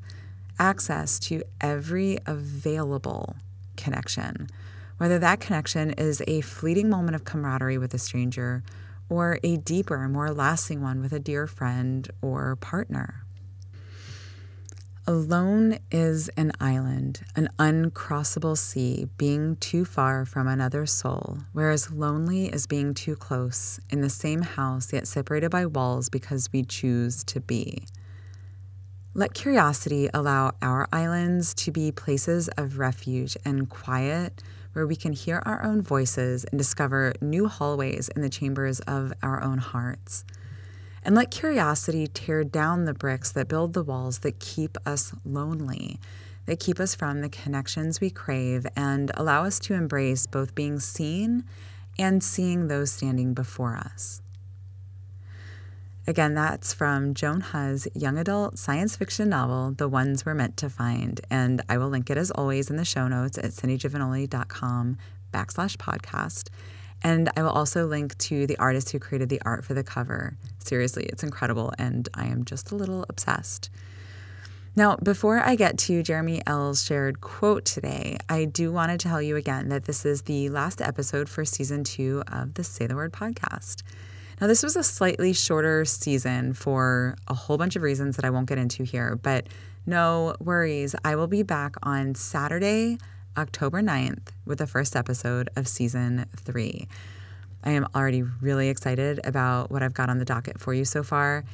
access 0.58 1.18
to 1.18 1.42
every 1.60 2.18
available 2.26 3.36
connection, 3.76 4.48
whether 4.98 5.18
that 5.18 5.40
connection 5.40 5.90
is 5.92 6.22
a 6.26 6.40
fleeting 6.42 6.88
moment 6.88 7.14
of 7.14 7.24
camaraderie 7.24 7.78
with 7.78 7.94
a 7.94 7.98
stranger 7.98 8.62
or 9.08 9.38
a 9.42 9.56
deeper, 9.56 10.08
more 10.08 10.30
lasting 10.30 10.80
one 10.80 11.00
with 11.00 11.12
a 11.12 11.18
dear 11.18 11.46
friend 11.46 12.10
or 12.22 12.56
partner. 12.56 13.21
Alone 15.04 15.80
is 15.90 16.28
an 16.36 16.52
island, 16.60 17.22
an 17.34 17.48
uncrossable 17.58 18.56
sea, 18.56 19.08
being 19.18 19.56
too 19.56 19.84
far 19.84 20.24
from 20.24 20.46
another 20.46 20.86
soul, 20.86 21.38
whereas 21.52 21.90
lonely 21.90 22.46
is 22.46 22.68
being 22.68 22.94
too 22.94 23.16
close, 23.16 23.80
in 23.90 24.00
the 24.00 24.08
same 24.08 24.42
house, 24.42 24.92
yet 24.92 25.08
separated 25.08 25.50
by 25.50 25.66
walls 25.66 26.08
because 26.08 26.52
we 26.52 26.62
choose 26.62 27.24
to 27.24 27.40
be. 27.40 27.84
Let 29.12 29.34
curiosity 29.34 30.08
allow 30.14 30.52
our 30.62 30.86
islands 30.92 31.52
to 31.54 31.72
be 31.72 31.90
places 31.90 32.46
of 32.56 32.78
refuge 32.78 33.36
and 33.44 33.68
quiet 33.68 34.40
where 34.72 34.86
we 34.86 34.94
can 34.94 35.14
hear 35.14 35.42
our 35.44 35.64
own 35.64 35.82
voices 35.82 36.44
and 36.44 36.58
discover 36.58 37.12
new 37.20 37.48
hallways 37.48 38.08
in 38.10 38.22
the 38.22 38.30
chambers 38.30 38.78
of 38.80 39.12
our 39.20 39.42
own 39.42 39.58
hearts. 39.58 40.24
And 41.04 41.14
let 41.14 41.30
curiosity 41.30 42.06
tear 42.06 42.44
down 42.44 42.84
the 42.84 42.94
bricks 42.94 43.32
that 43.32 43.48
build 43.48 43.72
the 43.72 43.82
walls 43.82 44.20
that 44.20 44.38
keep 44.38 44.78
us 44.86 45.12
lonely, 45.24 45.98
that 46.46 46.60
keep 46.60 46.78
us 46.78 46.94
from 46.94 47.20
the 47.20 47.28
connections 47.28 48.00
we 48.00 48.10
crave, 48.10 48.66
and 48.76 49.10
allow 49.14 49.44
us 49.44 49.58
to 49.60 49.74
embrace 49.74 50.26
both 50.26 50.54
being 50.54 50.78
seen 50.78 51.44
and 51.98 52.22
seeing 52.22 52.68
those 52.68 52.92
standing 52.92 53.34
before 53.34 53.76
us. 53.76 54.22
Again, 56.06 56.34
that's 56.34 56.74
from 56.74 57.14
Joan 57.14 57.44
He's 57.52 57.86
young 57.94 58.18
adult 58.18 58.58
science 58.58 58.96
fiction 58.96 59.28
novel, 59.28 59.70
The 59.70 59.88
Ones 59.88 60.26
We're 60.26 60.34
Meant 60.34 60.56
to 60.56 60.68
Find. 60.68 61.20
And 61.30 61.62
I 61.68 61.78
will 61.78 61.88
link 61.88 62.10
it 62.10 62.16
as 62.16 62.32
always 62.32 62.70
in 62.70 62.76
the 62.76 62.84
show 62.84 63.06
notes 63.06 63.38
at 63.38 63.52
cindygiovagnoli.com 63.52 64.98
backslash 65.32 65.76
podcast. 65.76 66.48
And 67.02 67.30
I 67.36 67.42
will 67.42 67.50
also 67.50 67.86
link 67.86 68.16
to 68.18 68.46
the 68.46 68.56
artist 68.58 68.90
who 68.90 68.98
created 68.98 69.28
the 69.28 69.42
art 69.44 69.64
for 69.64 69.74
the 69.74 69.82
cover. 69.82 70.36
Seriously, 70.58 71.04
it's 71.04 71.22
incredible, 71.22 71.72
and 71.78 72.08
I 72.14 72.26
am 72.26 72.44
just 72.44 72.70
a 72.70 72.76
little 72.76 73.04
obsessed. 73.08 73.70
Now, 74.74 74.96
before 74.96 75.40
I 75.40 75.54
get 75.54 75.76
to 75.80 76.02
Jeremy 76.02 76.40
L's 76.46 76.82
shared 76.82 77.20
quote 77.20 77.66
today, 77.66 78.16
I 78.30 78.46
do 78.46 78.72
want 78.72 78.90
to 78.90 78.96
tell 78.96 79.20
you 79.20 79.36
again 79.36 79.68
that 79.68 79.84
this 79.84 80.06
is 80.06 80.22
the 80.22 80.48
last 80.48 80.80
episode 80.80 81.28
for 81.28 81.44
season 81.44 81.84
two 81.84 82.22
of 82.28 82.54
the 82.54 82.64
Say 82.64 82.86
the 82.86 82.94
Word 82.94 83.12
podcast. 83.12 83.82
Now, 84.40 84.46
this 84.46 84.62
was 84.62 84.74
a 84.74 84.82
slightly 84.82 85.34
shorter 85.34 85.84
season 85.84 86.54
for 86.54 87.16
a 87.28 87.34
whole 87.34 87.58
bunch 87.58 87.76
of 87.76 87.82
reasons 87.82 88.16
that 88.16 88.24
I 88.24 88.30
won't 88.30 88.48
get 88.48 88.56
into 88.56 88.82
here, 88.82 89.14
but 89.14 89.46
no 89.84 90.34
worries. 90.40 90.94
I 91.04 91.16
will 91.16 91.26
be 91.26 91.42
back 91.42 91.74
on 91.82 92.14
Saturday, 92.14 92.98
October 93.36 93.82
9th 93.82 94.28
with 94.44 94.58
the 94.58 94.66
first 94.66 94.96
episode 94.96 95.48
of 95.56 95.68
season 95.68 96.26
three. 96.36 96.88
I 97.64 97.70
am 97.70 97.86
already 97.94 98.22
really 98.22 98.68
excited 98.68 99.20
about 99.24 99.70
what 99.70 99.82
I've 99.82 99.94
got 99.94 100.10
on 100.10 100.18
the 100.18 100.24
docket 100.24 100.60
for 100.60 100.74
you 100.74 100.84
so 100.84 101.02
far. 101.02 101.44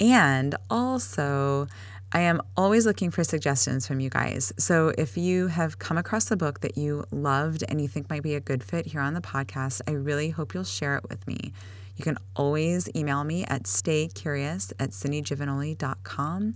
And 0.00 0.54
also, 0.70 1.66
I 2.12 2.20
am 2.20 2.40
always 2.56 2.86
looking 2.86 3.10
for 3.10 3.22
suggestions 3.24 3.86
from 3.86 4.00
you 4.00 4.08
guys. 4.08 4.52
So 4.56 4.92
if 4.96 5.16
you 5.16 5.48
have 5.48 5.78
come 5.78 5.98
across 5.98 6.30
a 6.30 6.36
book 6.36 6.60
that 6.60 6.78
you 6.78 7.04
loved 7.10 7.64
and 7.68 7.80
you 7.80 7.88
think 7.88 8.08
might 8.08 8.22
be 8.22 8.34
a 8.34 8.40
good 8.40 8.62
fit 8.64 8.86
here 8.86 9.00
on 9.00 9.14
the 9.14 9.20
podcast, 9.20 9.82
I 9.86 9.92
really 9.92 10.30
hope 10.30 10.54
you'll 10.54 10.64
share 10.64 10.96
it 10.96 11.08
with 11.08 11.26
me. 11.26 11.52
You 11.96 12.04
can 12.04 12.16
always 12.36 12.88
email 12.94 13.24
me 13.24 13.44
at 13.44 13.64
staycurious 13.64 14.72
at 14.78 14.90
cindygiovagnoli.com 14.90 16.54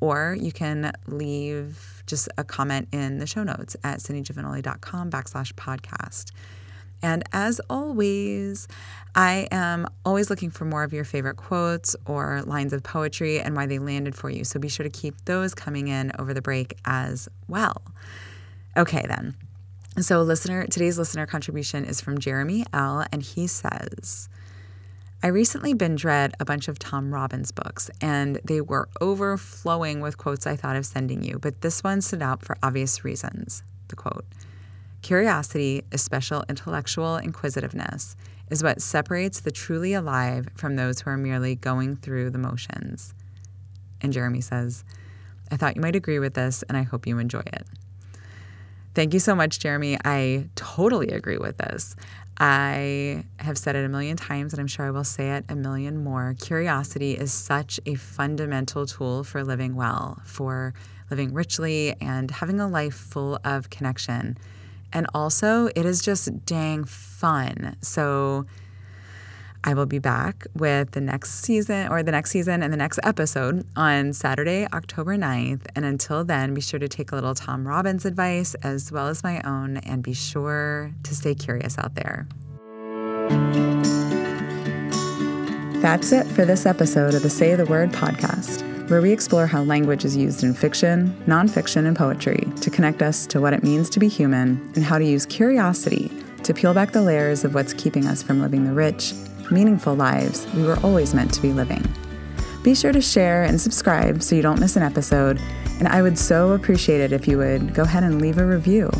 or 0.00 0.36
you 0.38 0.52
can 0.52 0.92
leave 1.06 2.02
just 2.06 2.28
a 2.38 2.44
comment 2.44 2.88
in 2.92 3.18
the 3.18 3.26
show 3.26 3.42
notes 3.42 3.76
at 3.82 3.98
cindygiovagnoli.com 3.98 5.10
backslash 5.10 5.52
podcast. 5.54 6.30
And 7.02 7.24
as 7.32 7.60
always, 7.68 8.68
I 9.14 9.48
am 9.50 9.86
always 10.04 10.30
looking 10.30 10.50
for 10.50 10.64
more 10.64 10.82
of 10.82 10.92
your 10.92 11.04
favorite 11.04 11.36
quotes 11.36 11.94
or 12.06 12.42
lines 12.42 12.72
of 12.72 12.82
poetry 12.82 13.38
and 13.40 13.54
why 13.54 13.66
they 13.66 13.78
landed 13.78 14.14
for 14.14 14.30
you. 14.30 14.44
So 14.44 14.58
be 14.58 14.68
sure 14.68 14.84
to 14.84 14.90
keep 14.90 15.24
those 15.24 15.54
coming 15.54 15.88
in 15.88 16.12
over 16.18 16.32
the 16.32 16.42
break 16.42 16.76
as 16.84 17.28
well. 17.48 17.82
Okay, 18.76 19.04
then. 19.08 19.34
So, 19.98 20.20
listener, 20.22 20.66
today's 20.66 20.98
listener 20.98 21.24
contribution 21.24 21.86
is 21.86 22.02
from 22.02 22.18
Jeremy 22.18 22.66
L., 22.74 23.06
and 23.10 23.22
he 23.22 23.46
says, 23.46 24.28
I 25.22 25.28
recently 25.28 25.72
binge 25.72 26.04
read 26.04 26.34
a 26.38 26.44
bunch 26.44 26.68
of 26.68 26.78
Tom 26.78 27.12
Robbins 27.12 27.50
books, 27.50 27.90
and 28.00 28.38
they 28.44 28.60
were 28.60 28.88
overflowing 29.00 30.00
with 30.00 30.18
quotes 30.18 30.46
I 30.46 30.56
thought 30.56 30.76
of 30.76 30.84
sending 30.84 31.22
you, 31.22 31.38
but 31.38 31.62
this 31.62 31.82
one 31.82 32.02
stood 32.02 32.22
out 32.22 32.44
for 32.44 32.56
obvious 32.62 33.02
reasons. 33.04 33.62
The 33.88 33.96
quote 33.96 34.26
Curiosity, 35.02 35.84
especially 35.90 36.44
intellectual 36.48 37.16
inquisitiveness, 37.16 38.14
is 38.50 38.62
what 38.62 38.82
separates 38.82 39.40
the 39.40 39.50
truly 39.50 39.94
alive 39.94 40.48
from 40.54 40.76
those 40.76 41.00
who 41.00 41.10
are 41.10 41.16
merely 41.16 41.54
going 41.54 41.96
through 41.96 42.30
the 42.30 42.38
motions. 42.38 43.14
And 44.00 44.12
Jeremy 44.12 44.42
says, 44.42 44.84
I 45.50 45.56
thought 45.56 45.76
you 45.76 45.82
might 45.82 45.96
agree 45.96 46.18
with 46.18 46.34
this, 46.34 46.62
and 46.64 46.76
I 46.76 46.82
hope 46.82 47.06
you 47.06 47.18
enjoy 47.18 47.42
it. 47.46 47.66
Thank 48.94 49.14
you 49.14 49.20
so 49.20 49.34
much, 49.34 49.58
Jeremy. 49.58 49.98
I 50.04 50.48
totally 50.54 51.08
agree 51.08 51.38
with 51.38 51.58
this. 51.58 51.96
I 52.38 53.24
have 53.38 53.56
said 53.56 53.76
it 53.76 53.84
a 53.84 53.88
million 53.88 54.16
times, 54.16 54.52
and 54.52 54.60
I'm 54.60 54.66
sure 54.66 54.86
I 54.86 54.90
will 54.90 55.04
say 55.04 55.30
it 55.36 55.44
a 55.48 55.56
million 55.56 56.02
more. 56.02 56.34
Curiosity 56.38 57.12
is 57.12 57.32
such 57.32 57.80
a 57.86 57.94
fundamental 57.94 58.86
tool 58.86 59.24
for 59.24 59.42
living 59.42 59.74
well, 59.74 60.20
for 60.24 60.74
living 61.10 61.32
richly, 61.32 61.94
and 62.00 62.30
having 62.30 62.60
a 62.60 62.68
life 62.68 62.94
full 62.94 63.38
of 63.44 63.70
connection. 63.70 64.36
And 64.92 65.06
also, 65.14 65.66
it 65.74 65.86
is 65.86 66.02
just 66.02 66.44
dang 66.44 66.84
fun. 66.84 67.76
So, 67.80 68.46
I 69.66 69.74
will 69.74 69.86
be 69.86 69.98
back 69.98 70.46
with 70.54 70.92
the 70.92 71.00
next 71.00 71.40
season 71.40 71.88
or 71.88 72.00
the 72.04 72.12
next 72.12 72.30
season 72.30 72.62
and 72.62 72.72
the 72.72 72.76
next 72.76 73.00
episode 73.02 73.66
on 73.74 74.12
Saturday, 74.12 74.64
October 74.72 75.16
9th. 75.16 75.62
And 75.74 75.84
until 75.84 76.22
then, 76.22 76.54
be 76.54 76.60
sure 76.60 76.78
to 76.78 76.86
take 76.86 77.10
a 77.10 77.16
little 77.16 77.34
Tom 77.34 77.66
Robbins 77.66 78.04
advice 78.04 78.54
as 78.62 78.92
well 78.92 79.08
as 79.08 79.24
my 79.24 79.42
own 79.42 79.78
and 79.78 80.04
be 80.04 80.14
sure 80.14 80.92
to 81.02 81.14
stay 81.16 81.34
curious 81.34 81.78
out 81.78 81.96
there. 81.96 82.28
That's 85.82 86.12
it 86.12 86.28
for 86.28 86.44
this 86.44 86.64
episode 86.64 87.14
of 87.14 87.22
the 87.22 87.30
Say 87.30 87.56
the 87.56 87.66
Word 87.66 87.90
podcast, 87.90 88.88
where 88.88 89.02
we 89.02 89.10
explore 89.10 89.48
how 89.48 89.64
language 89.64 90.04
is 90.04 90.16
used 90.16 90.44
in 90.44 90.54
fiction, 90.54 91.12
nonfiction, 91.26 91.86
and 91.86 91.96
poetry 91.96 92.46
to 92.60 92.70
connect 92.70 93.02
us 93.02 93.26
to 93.26 93.40
what 93.40 93.52
it 93.52 93.64
means 93.64 93.90
to 93.90 93.98
be 93.98 94.06
human 94.06 94.70
and 94.76 94.84
how 94.84 94.96
to 94.96 95.04
use 95.04 95.26
curiosity 95.26 96.08
to 96.44 96.54
peel 96.54 96.72
back 96.72 96.92
the 96.92 97.02
layers 97.02 97.44
of 97.44 97.54
what's 97.54 97.72
keeping 97.72 98.06
us 98.06 98.22
from 98.22 98.40
living 98.40 98.64
the 98.64 98.72
rich, 98.72 99.12
meaningful 99.50 99.94
lives 99.94 100.46
we 100.54 100.62
were 100.62 100.78
always 100.82 101.14
meant 101.14 101.32
to 101.34 101.42
be 101.42 101.52
living. 101.52 101.84
Be 102.62 102.74
sure 102.74 102.92
to 102.92 103.00
share 103.00 103.44
and 103.44 103.60
subscribe 103.60 104.22
so 104.22 104.34
you 104.34 104.42
don't 104.42 104.60
miss 104.60 104.76
an 104.76 104.82
episode, 104.82 105.40
and 105.78 105.88
I 105.88 106.02
would 106.02 106.18
so 106.18 106.52
appreciate 106.52 107.00
it 107.00 107.12
if 107.12 107.28
you 107.28 107.38
would 107.38 107.74
go 107.74 107.82
ahead 107.82 108.02
and 108.02 108.20
leave 108.20 108.38
a 108.38 108.46
review. 108.46 108.90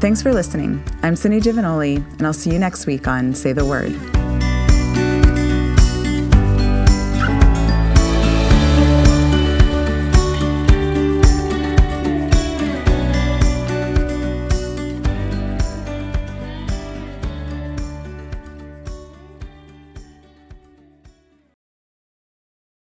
Thanks 0.00 0.22
for 0.22 0.32
listening. 0.32 0.82
I'm 1.02 1.16
Cindy 1.16 1.40
Giovagnoli, 1.40 1.96
and 2.18 2.26
I'll 2.26 2.32
see 2.32 2.50
you 2.50 2.58
next 2.58 2.86
week 2.86 3.06
on 3.06 3.34
Say 3.34 3.52
the 3.52 3.64
Word. 3.64 4.15